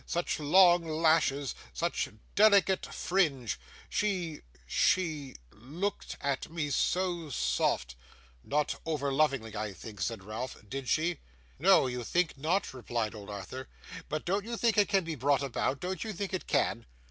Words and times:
Such 0.07 0.39
long 0.39 0.83
lashes, 0.87 1.53
such 1.73 2.09
delicate 2.33 2.91
fringe! 2.91 3.59
She 3.87 4.39
she 4.65 5.35
looked 5.51 6.17
at 6.21 6.49
me 6.51 6.71
so 6.71 7.29
soft.' 7.29 7.93
'Not 8.43 8.81
over 8.83 9.11
lovingly, 9.13 9.55
I 9.55 9.73
think,' 9.73 10.01
said 10.01 10.23
Ralph. 10.23 10.57
'Did 10.67 10.89
she?' 10.89 11.19
'No, 11.59 11.85
you 11.85 12.03
think 12.03 12.35
not?' 12.35 12.73
replied 12.73 13.13
old 13.13 13.29
Arthur. 13.29 13.69
'But 14.09 14.25
don't 14.25 14.43
you 14.43 14.57
think 14.57 14.75
it 14.75 14.89
can 14.89 15.03
be 15.03 15.13
brought 15.13 15.43
about? 15.43 15.79
Don't 15.79 16.03
you 16.03 16.13
think 16.13 16.33
it 16.33 16.47
can? 16.47 16.87